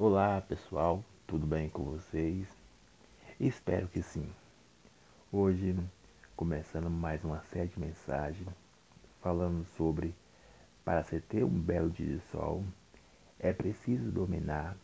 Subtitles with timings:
[0.00, 2.46] Olá pessoal, tudo bem com vocês?
[3.40, 4.30] Espero que sim.
[5.32, 5.76] Hoje,
[6.36, 8.48] começando mais uma série de mensagens
[9.20, 10.14] falando sobre
[10.84, 12.62] para se ter um belo dia de sol,
[13.40, 14.76] é preciso dominar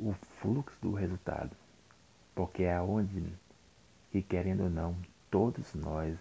[0.00, 1.56] o fluxo do resultado,
[2.34, 3.32] porque é aonde,
[4.10, 4.96] que querendo ou não,
[5.30, 6.18] todos nós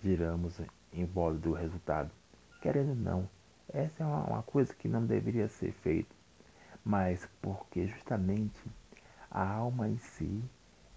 [0.00, 0.60] giramos
[0.92, 2.12] em volta do resultado.
[2.62, 3.28] Querendo ou não,
[3.68, 6.17] essa é uma coisa que não deveria ser feita
[6.88, 8.58] mas porque justamente
[9.30, 10.42] a alma em si,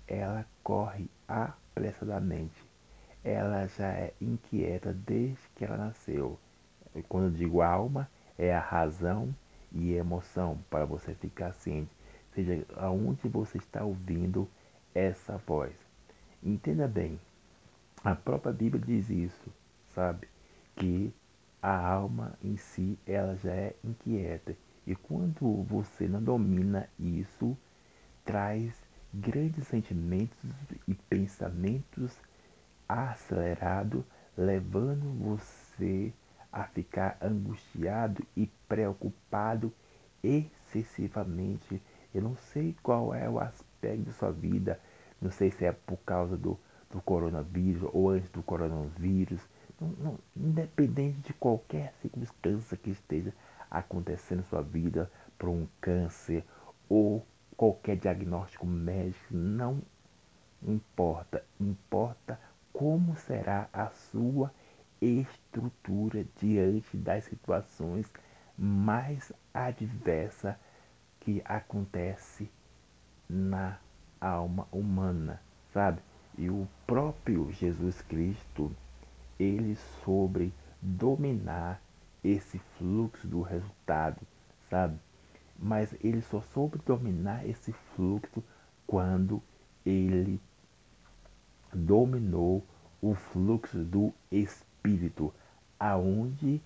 [0.08, 2.64] ela corre apressadamente.
[3.22, 6.40] Ela já é inquieta desde que ela nasceu.
[7.10, 9.36] Quando eu digo alma, é a razão
[9.70, 11.92] e emoção para você ficar ciente,
[12.34, 14.48] seja aonde você está ouvindo
[14.96, 15.74] essa voz.
[16.42, 17.20] Entenda bem,
[18.02, 19.54] a própria Bíblia diz isso,
[19.94, 20.30] sabe?
[20.74, 21.14] Que
[21.62, 27.56] a alma em si, ela já é inquieta e quando você não domina isso,
[28.26, 28.74] traz
[29.14, 30.50] grandes sentimentos
[30.88, 32.18] e pensamentos
[32.88, 34.04] acelerados,
[34.38, 36.14] levando você
[36.52, 39.72] a ficar angustiado e preocupado
[40.24, 41.82] excessivamente.
[42.14, 44.80] Eu não sei qual é o aspecto da sua vida,
[45.22, 49.40] não sei se é por causa do, do coronavírus ou antes do coronavírus,
[49.80, 53.34] não, não, independente de qualquer circunstância que esteja
[53.72, 56.46] acontecendo na sua vida por um câncer
[56.90, 59.82] ou qualquer diagnóstico médico, não
[60.62, 61.44] importa.
[61.60, 62.40] Importa
[62.74, 64.54] como será a sua
[65.02, 68.12] estrutura diante das situações
[68.58, 70.56] mais adversas
[71.20, 72.52] que acontece
[73.30, 73.80] na
[74.20, 75.42] alma humana,
[75.74, 76.02] sabe?
[76.38, 78.76] E o próprio Jesus Cristo,
[79.40, 81.82] ele sobre dominar
[82.24, 84.22] esse fluxo do resultado,
[84.70, 84.98] sabe?
[85.58, 88.44] Mas ele só soube dominar esse fluxo
[88.86, 89.42] quando
[89.86, 90.40] ele
[91.74, 92.64] dominou
[93.02, 95.34] o fluxo do espírito,
[95.80, 96.62] aonde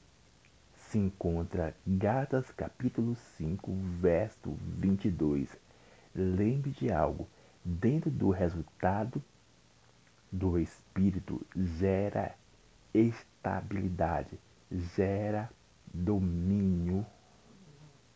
[0.75, 5.49] se encontra Gálatas capítulo 5, verso 22.
[6.13, 7.27] Lembre de algo,
[7.63, 9.21] dentro do resultado
[10.31, 12.35] do espírito gera
[12.93, 14.37] estabilidade,
[14.71, 15.49] gera
[15.93, 17.05] domínio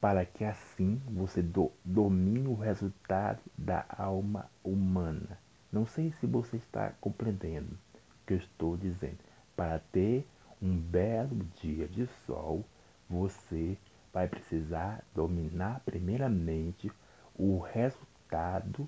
[0.01, 5.37] para que assim você do, domine o resultado da alma humana.
[5.71, 9.17] Não sei se você está compreendendo o que eu estou dizendo.
[9.55, 10.25] Para ter
[10.61, 12.65] um belo dia de sol,
[13.09, 13.77] você
[14.13, 16.91] vai precisar dominar primeiramente
[17.35, 18.87] o resultado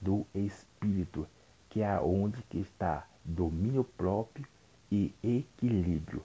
[0.00, 1.26] do espírito,
[1.68, 4.46] que é onde que está domínio próprio
[4.90, 6.22] e equilíbrio.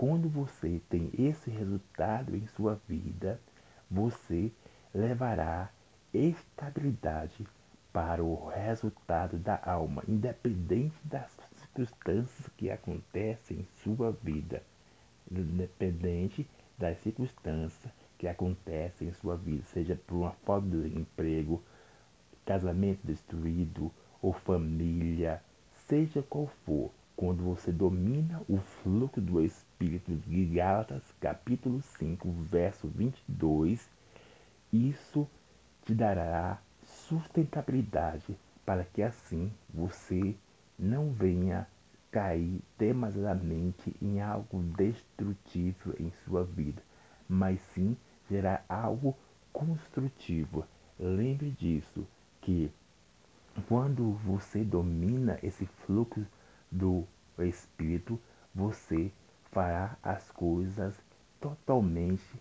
[0.00, 3.38] Quando você tem esse resultado em sua vida,
[3.90, 4.50] você
[4.94, 5.70] levará
[6.14, 7.46] estabilidade
[7.92, 14.62] para o resultado da alma, independente das circunstâncias que acontecem em sua vida,
[15.30, 21.62] independente das circunstâncias que acontecem em sua vida, seja por uma falta de emprego,
[22.46, 25.42] casamento destruído ou família,
[25.86, 26.90] seja qual for,
[27.20, 33.86] quando você domina o fluxo do Espírito de Gálatas, capítulo 5, verso 22,
[34.72, 35.28] isso
[35.84, 40.34] te dará sustentabilidade para que assim você
[40.78, 41.68] não venha
[42.10, 46.82] cair demasiadamente em algo destrutivo em sua vida,
[47.28, 47.98] mas sim
[48.30, 49.14] gerar algo
[49.52, 50.64] construtivo.
[50.98, 52.06] Lembre disso,
[52.40, 52.72] que
[53.68, 56.24] quando você domina esse fluxo
[56.70, 57.06] do
[57.38, 58.20] Espírito,
[58.54, 59.10] você
[59.50, 60.94] fará as coisas
[61.40, 62.40] totalmente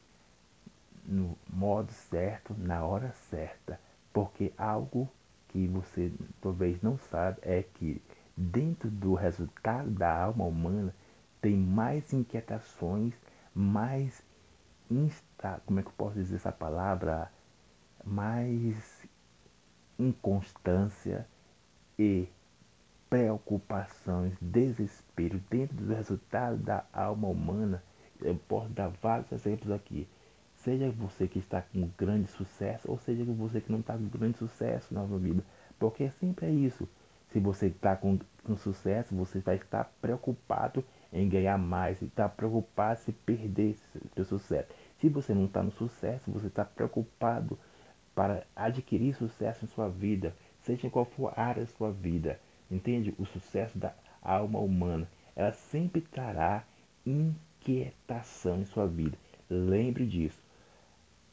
[1.06, 3.80] no modo certo, na hora certa.
[4.14, 5.10] Porque algo
[5.48, 8.02] que você talvez não sabe é que
[8.36, 10.94] dentro do resultado da alma humana
[11.42, 13.14] tem mais inquietações,
[13.54, 14.24] mais
[14.90, 17.32] insta, como é que eu posso dizer essa palavra?
[18.04, 19.08] Mais
[19.98, 21.28] inconstância
[21.98, 22.28] e
[23.10, 27.84] preocupações, desespero dentro do resultado da alma humana.
[28.22, 30.08] Eu posso dar vários exemplos aqui.
[30.56, 34.38] Seja você que está com grande sucesso, ou seja você que não está com grande
[34.38, 35.44] sucesso na sua vida.
[35.80, 36.88] Porque sempre é isso.
[37.32, 40.84] Se você está com, com sucesso, você vai estar preocupado
[41.14, 43.76] em ganhar mais, está preocupado se perder
[44.16, 44.68] seu sucesso.
[45.00, 47.58] Se você não está no sucesso, você está preocupado
[48.14, 52.40] para adquirir sucesso em sua vida, seja qual for a área da sua vida.
[52.70, 53.14] Entende?
[53.18, 55.10] O sucesso da alma humana.
[55.36, 56.64] Ela sempre trará
[57.06, 59.18] inquietação em sua vida.
[59.50, 60.40] Lembre disso.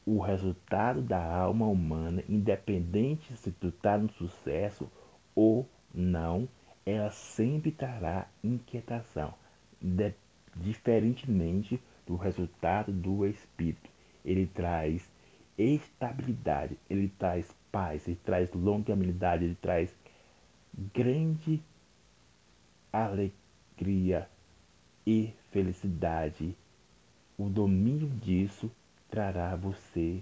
[0.07, 4.89] o resultado da alma humana, independente se tu tá no sucesso
[5.35, 6.47] ou não,
[6.85, 9.33] ela sempre trará inquietação,
[9.81, 10.13] de,
[10.55, 13.89] diferentemente do resultado do espírito.
[14.23, 15.11] Ele traz
[15.57, 19.93] estabilidade, ele traz paz, ele traz longanimidade, ele traz
[20.77, 21.61] grande
[22.93, 24.29] alegria
[25.05, 26.55] e felicidade.
[27.37, 28.71] O domínio disso
[29.09, 30.21] trará a você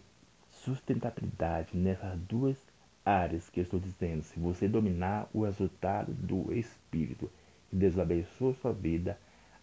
[0.50, 2.58] sustentabilidade nessas duas
[3.04, 4.24] áreas que eu estou dizendo.
[4.24, 7.30] Se você dominar o resultado do Espírito,
[7.70, 9.20] que Deus abençoe sua vida.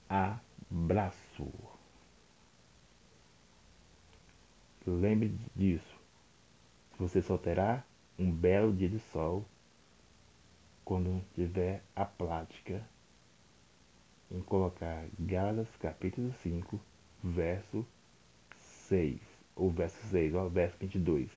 [0.09, 1.49] Abraço.
[4.87, 6.01] Lembre disso.
[6.99, 7.85] Você só terá
[8.19, 9.45] um belo dia de sol
[10.93, 12.87] quando tiver a prática
[14.31, 16.79] em colocar Gálatas capítulo 5,
[17.25, 17.87] verso
[18.91, 19.19] 6,
[19.57, 21.31] ou verso 6, ou verso 22.